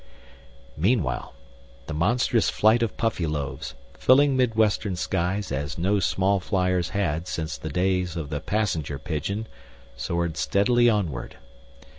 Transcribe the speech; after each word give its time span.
Meanwhile, 0.77 1.35
the 1.85 1.93
monstrous 1.93 2.49
flight 2.49 2.81
of 2.81 2.97
Puffyloaves, 2.97 3.75
filling 3.99 4.35
midwestern 4.35 4.95
skies 4.95 5.51
as 5.51 5.77
no 5.77 5.99
small 5.99 6.39
fliers 6.39 6.89
had 6.89 7.27
since 7.27 7.55
the 7.55 7.69
days 7.69 8.15
of 8.15 8.31
the 8.31 8.39
passenger 8.39 8.97
pigeon, 8.97 9.45
soared 9.95 10.37
steadily 10.37 10.89
onward. 10.89 11.37